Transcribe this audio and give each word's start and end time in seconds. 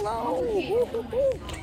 Hello! 0.00 1.58